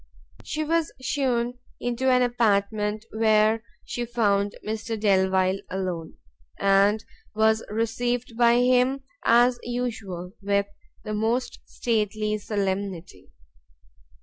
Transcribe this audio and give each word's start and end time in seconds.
She 0.43 0.63
was 0.63 0.91
shewn 0.99 1.59
into 1.79 2.09
an 2.09 2.23
apartment 2.23 3.05
where 3.11 3.61
she 3.85 4.03
found 4.03 4.57
Mr 4.65 4.99
Delvile 4.99 5.59
alone, 5.69 6.15
and 6.59 7.05
was 7.35 7.63
received 7.69 8.35
by 8.35 8.55
him, 8.61 9.03
as 9.23 9.59
usual, 9.61 10.33
with 10.41 10.65
the 11.03 11.13
most 11.13 11.59
stately 11.67 12.39
solemnity. 12.39 13.29